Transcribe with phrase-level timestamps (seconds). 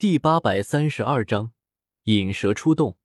[0.00, 1.52] 第八百三十二章
[2.04, 2.96] 引蛇出洞。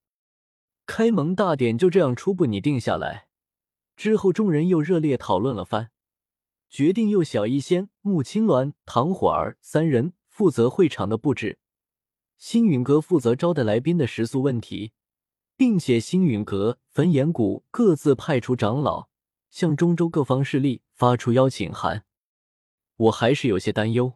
[0.86, 3.28] 开蒙大典就这样初步拟定下来。
[3.98, 5.92] 之后，众人又热烈讨论了番，
[6.70, 11.60] 决定由小医仙、穆青鸾、唐火儿三人负责会场的布置，
[12.38, 14.94] 星陨阁负责招待来宾的食宿问题，
[15.58, 19.10] 并且星陨阁、焚炎谷各自派出长老，
[19.50, 22.06] 向中州各方势力发出邀请函。
[22.96, 24.14] 我还是有些担忧，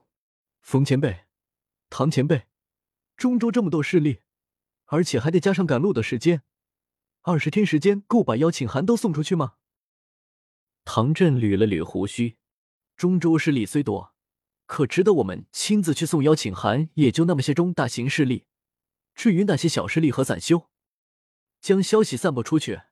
[0.62, 1.26] 冯前辈、
[1.90, 2.44] 唐前辈。
[3.20, 4.22] 中州这么多势力，
[4.86, 6.44] 而且还得加上赶路的时间，
[7.24, 9.56] 二十天时间够把邀请函都送出去吗？
[10.86, 12.38] 唐振捋了捋胡须，
[12.96, 14.16] 中州势力虽多，
[14.66, 18.46] 可值得我们亲自去送邀请函也就那么些中大型势力。
[19.14, 20.70] 至于那些小势力和散修，
[21.60, 22.84] 将消息散播出去，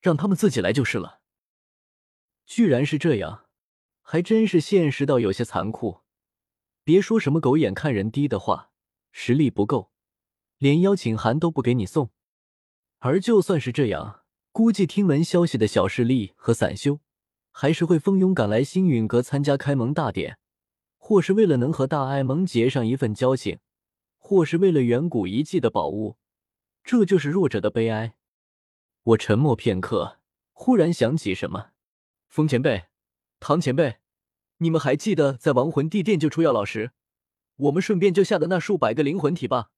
[0.00, 1.20] 让他们自己来就是了。
[2.46, 3.44] 居然是这样，
[4.00, 6.00] 还真是现实到有些残酷。
[6.82, 8.70] 别说什么狗眼看人低的话。
[9.18, 9.90] 实力不够，
[10.58, 12.10] 连邀请函都不给你送。
[12.98, 17.00] 而就算是这样，估计听闻消息的小势力和散修，
[17.50, 20.38] 还是会蜂拥赶来星陨阁参加开蒙大典，
[20.98, 23.58] 或是为了能和大爱盟结上一份交情，
[24.18, 26.18] 或是为了远古遗迹的宝物。
[26.84, 28.16] 这就是弱者的悲哀。
[29.02, 30.18] 我沉默片刻，
[30.52, 31.70] 忽然想起什么：
[32.28, 32.88] 风前辈、
[33.40, 33.96] 唐前辈，
[34.58, 36.92] 你们还记得在亡魂地殿救出药老时？
[37.56, 39.70] 我们顺便就下的那数百个灵魂体吧。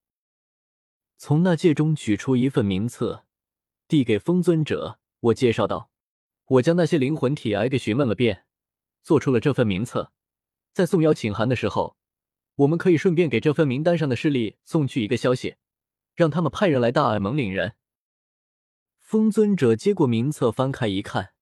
[1.16, 3.24] 从那戒中取出一份名册，
[3.86, 4.98] 递给风尊者。
[5.20, 5.90] 我介绍道
[6.46, 8.44] ：“我将那些灵魂体挨个询问了遍，
[9.02, 10.12] 做出了这份名册。
[10.72, 11.96] 在送邀请函的时候，
[12.54, 15.56] 我们可以顺便给这份名单上的势力送去一个消息，
[16.14, 17.74] 让他们派人来大爱盟领人。”
[19.00, 21.32] 风尊者接过名册，翻开一看，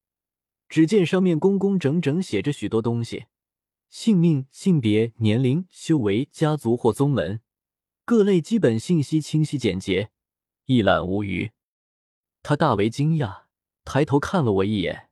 [0.68, 3.26] 只见上面工工整整写着许多东西。
[3.88, 7.40] 姓名、性别、年龄、修为、家族或宗门，
[8.04, 10.10] 各类基本信息清晰简洁，
[10.66, 11.52] 一览无余。
[12.42, 13.44] 他大为惊讶，
[13.84, 15.10] 抬头看了我一眼，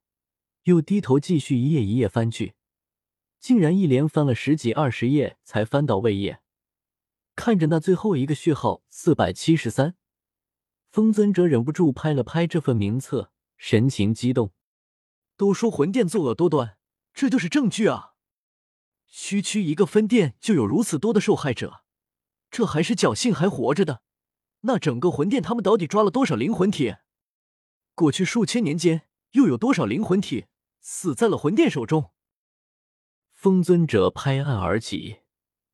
[0.64, 2.54] 又低头继续一页一页翻去，
[3.40, 6.40] 竟然一连翻了十几二十页才翻到位页。
[7.34, 9.96] 看着那最后一个序号四百七十三，
[10.90, 14.52] 风尊者忍不住拍了拍这份名册，神情激动
[15.36, 16.78] ：“都说魂殿作恶多端，
[17.12, 18.12] 这就是证据啊！”
[19.16, 21.84] 区区一个分店就有如此多的受害者，
[22.50, 24.02] 这还是侥幸还活着的。
[24.62, 26.96] 那整个魂殿他们到底抓了多少灵魂体？
[27.94, 30.46] 过去数千年间又有多少灵魂体
[30.80, 32.10] 死在了魂殿手中？
[33.32, 35.20] 风尊者拍案而起，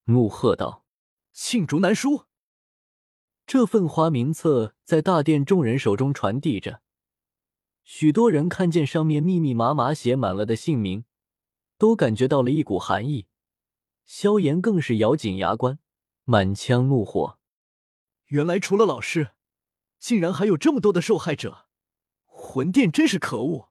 [0.04, 0.84] 怒喝道
[1.32, 2.26] ：“罄竹难书！”
[3.46, 6.82] 这份花名册在大殿众人手中传递着，
[7.84, 11.04] 许多人看见上面密密麻麻写满了的姓名，
[11.78, 13.28] 都感觉到了一股寒意。
[14.12, 15.78] 萧炎更是咬紧牙关，
[16.24, 17.38] 满腔怒火。
[18.26, 19.30] 原来除了老师，
[20.00, 21.68] 竟然还有这么多的受害者！
[22.24, 23.70] 魂殿真是可恶！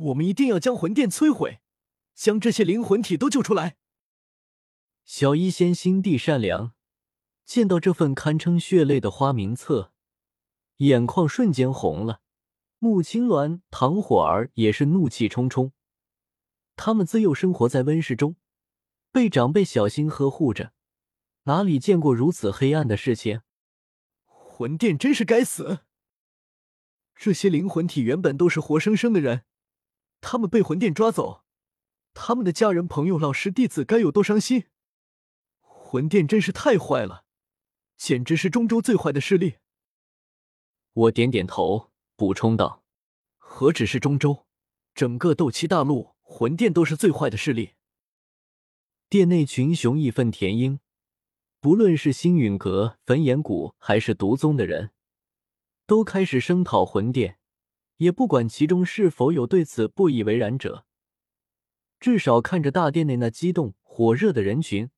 [0.00, 1.60] 我们一定要将魂殿摧毁，
[2.14, 3.78] 将这些灵魂体都救出来。
[5.06, 6.74] 小医仙心地善良，
[7.46, 9.94] 见到这份堪称血泪的花名册，
[10.76, 12.20] 眼眶瞬间红了。
[12.78, 15.72] 穆青鸾、唐火儿也是怒气冲冲，
[16.76, 18.36] 他们自幼生活在温室中。
[19.12, 20.72] 被长辈小心呵护着，
[21.42, 23.42] 哪里见过如此黑暗的事情？
[24.24, 25.80] 魂殿真是该死！
[27.14, 29.44] 这些灵魂体原本都是活生生的人，
[30.22, 31.44] 他们被魂殿抓走，
[32.14, 34.64] 他们的家人、朋友、老师、弟子该有多伤心！
[35.60, 37.26] 魂殿真是太坏了，
[37.98, 39.56] 简直是中州最坏的势力。
[40.94, 42.82] 我点点头，补充道
[43.36, 44.46] ：“何止是中州，
[44.94, 47.74] 整个斗气大陆，魂殿都是最坏的势力。”
[49.12, 50.78] 殿内群雄义愤填膺，
[51.60, 54.92] 不论是星陨阁、焚炎谷还是毒宗的人，
[55.86, 57.36] 都开始声讨魂殿，
[57.98, 60.86] 也不管其中是否有对此不以为然者。
[62.00, 64.88] 至少看着大殿内那激动火热的人群，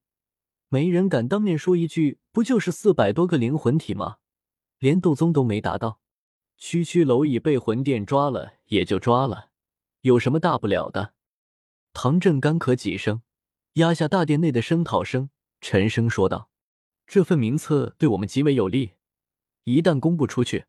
[0.68, 4.18] 没人敢当面说一句“不就是四百多个灵魂体吗？
[4.78, 5.98] 连斗宗都没达到，
[6.56, 9.50] 区区蝼蚁被魂殿抓了也就抓了，
[10.02, 11.14] 有什么大不了的？”
[11.92, 13.22] 唐振干咳几声。
[13.74, 15.30] 压下大殿内的声讨声，
[15.60, 16.48] 沉声说道
[17.08, 18.92] ：“这份名册对我们极为有利，
[19.64, 20.66] 一旦公布出去，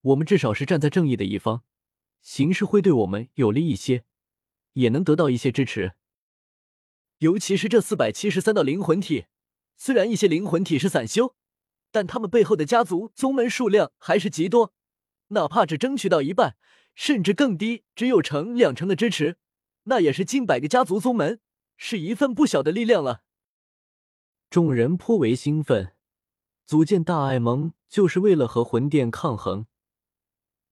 [0.00, 1.62] 我们至少是站在正义的一方，
[2.20, 4.02] 形势会对我们有利一些，
[4.72, 5.92] 也能得到一些支持。
[7.18, 9.26] 尤其是这四百七十三道灵魂体，
[9.76, 11.36] 虽然一些灵魂体是散修，
[11.92, 14.74] 但他们背后的家族宗门数量还是极多，
[15.28, 16.56] 哪怕只争取到一半，
[16.96, 19.36] 甚至更低，只有成两成的支持，
[19.84, 21.38] 那也是近百个家族宗门。”
[21.84, 23.24] 是一份不小的力量了。
[24.48, 25.94] 众人颇为兴奋，
[26.64, 29.66] 组建大爱盟就是为了和魂殿抗衡。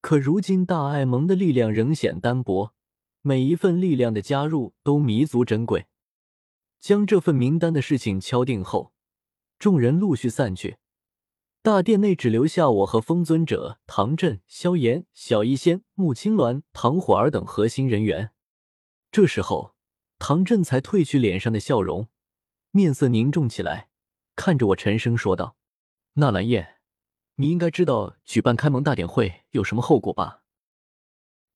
[0.01, 2.75] 可如今大爱盟的力量仍显单薄，
[3.23, 5.87] 每一份力量的加入都弥足珍贵。
[6.79, 8.93] 将这份名单的事情敲定后，
[9.59, 10.77] 众人陆续散去，
[11.61, 18.31] 大殿内只留下我和风尊者、唐振、萧炎、小医仙、穆青鸾、唐火儿等核心人员。
[19.11, 19.75] 这时候，
[20.21, 22.07] 唐振才褪去脸上的笑容，
[22.73, 23.89] 面色凝重起来，
[24.37, 25.57] 看着我沉声说道
[26.15, 26.77] ：“纳兰叶。”
[27.37, 30.43] 你应该知道举办开蒙大典会有什么后果吧？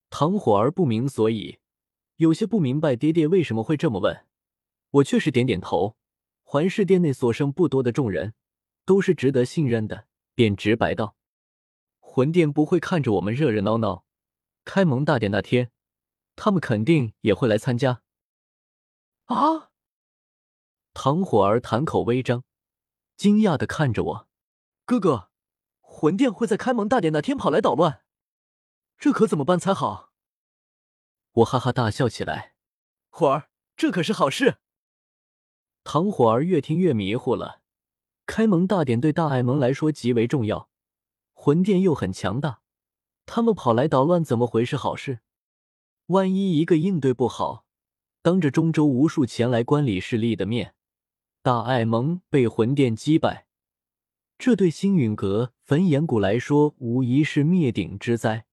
[0.09, 1.59] 唐火儿不明所以，
[2.17, 4.25] 有些不明白爹爹为什么会这么问。
[4.93, 5.97] 我却是点点头。
[6.43, 8.33] 环视殿内所剩不多的众人，
[8.87, 11.17] 都是值得信任的，便直白道
[12.01, 14.07] ：“魂殿不会看着我们热热闹闹，
[14.65, 15.71] 开蒙大典那天，
[16.35, 18.01] 他们肯定也会来参加。”
[19.27, 19.71] 啊！
[20.93, 22.45] 唐火儿谈口微张，
[23.17, 24.29] 惊讶的看着我，
[24.85, 25.31] 哥哥。
[25.81, 28.03] 魂殿会在开蒙大典那天跑来捣乱，
[28.99, 30.13] 这可怎么办才好？
[31.33, 32.55] 我哈哈大笑起来。
[33.09, 34.59] 火儿，这可是好事。
[35.85, 37.63] 唐火儿越听越迷糊了。
[38.27, 40.69] 开蒙大典对大爱盟来说极为重要，
[41.33, 42.61] 魂殿又很强大，
[43.25, 44.77] 他们跑来捣乱怎么回事？
[44.77, 45.21] 好事？
[46.07, 47.64] 万一一个应对不好，
[48.25, 50.75] 当着中州无数前来观礼势力的面，
[51.43, 53.47] 大爱盟被魂殿击败。
[54.39, 58.47] 这对星陨阁、焚炎谷来说，无疑是灭顶之灾。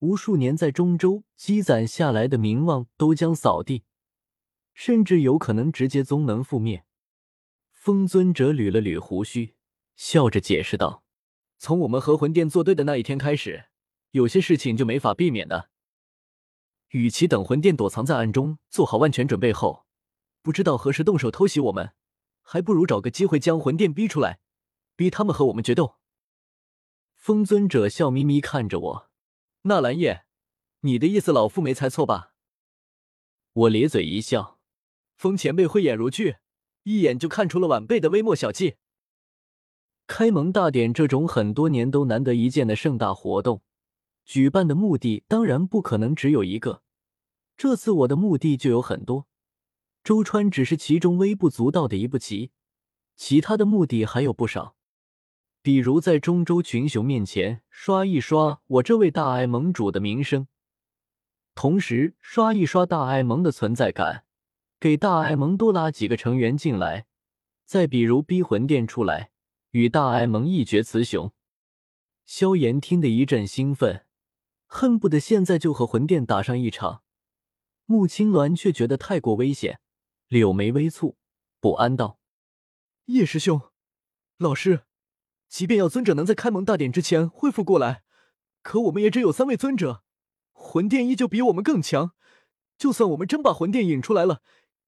[0.00, 3.84] 无数年在中州积攒下来的名望都将扫地，
[4.74, 6.84] 甚至有可能直接宗门覆灭。
[7.70, 9.54] 风尊者捋了捋胡须，
[9.94, 11.04] 笑着解释道
[11.56, 13.66] ：“从我们和魂殿作对的那一天开始，
[14.10, 15.70] 有些事情就没法避免的。
[16.90, 19.86] 与其等魂殿躲藏在暗中，做好万全准备后，
[20.42, 21.92] 不知道何时动手偷袭我们，
[22.42, 24.40] 还不如找个机会将魂殿逼出来。”
[24.96, 25.96] 逼他们和我们决斗。
[27.14, 29.10] 风尊者笑眯眯看着我，
[29.64, 30.24] 纳兰叶，
[30.80, 32.32] 你的意思老夫没猜错吧？
[33.52, 34.58] 我咧嘴一笑，
[35.14, 36.38] 风前辈慧眼如炬，
[36.84, 38.76] 一眼就看出了晚辈的微末小计。
[40.06, 43.60] 开蒙大典这种很多年都难得一见的盛大活动，
[44.26, 46.82] 举办的目的当然不可能只有一个。
[47.56, 49.26] 这次我的目的就有很多，
[50.02, 52.50] 周川只是其中微不足道的一步棋，
[53.14, 54.74] 其他的目的还有不少。
[55.62, 60.48] 比如在中州群雄面前刷一刷我这位大爱盟主的名声，
[61.54, 64.24] 同时刷一刷大爱盟的存在感，
[64.78, 67.06] 给大爱盟多拉几个成员进来。
[67.64, 69.30] 再比如逼魂殿出来
[69.70, 71.32] 与大爱盟一决雌雄。
[72.24, 74.05] 萧炎听得一阵兴奋，
[74.76, 77.02] 恨不得现在就和魂殿打上一场。
[77.86, 79.80] 穆青鸾却觉得太过危险，
[80.28, 81.14] 柳眉微蹙，
[81.60, 82.18] 不安道
[83.06, 83.62] ：“叶师兄，
[84.36, 84.82] 老师。”
[85.48, 88.02] 即便药尊者能在开蒙大典之前恢复过来，
[88.60, 90.04] 可我们也只有三位尊者，
[90.52, 92.12] 魂殿依旧比我们更强。
[92.76, 94.42] 就算我们真把魂殿引出来了，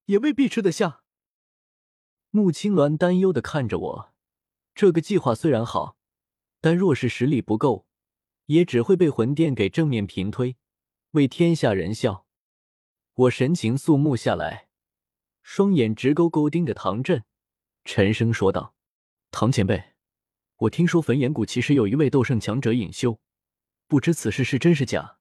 [0.05, 1.01] 也未必吃得下。
[2.29, 4.13] 穆青鸾担忧的看着我，
[4.75, 5.97] 这个计划虽然好，
[6.61, 7.87] 但若是实力不够，
[8.49, 10.57] 也只会被魂殿给正面平推，
[11.11, 12.25] 为天下人笑。
[13.13, 14.69] 我神情肃穆下来，
[15.43, 17.23] 双眼直勾勾盯着唐振，
[17.85, 18.73] 沉声说道
[19.29, 19.93] ：“唐前辈。”
[20.61, 23.19] 我听说焚炎谷其实有一位斗圣强者隐修，
[23.87, 25.18] 不知此事是真是假。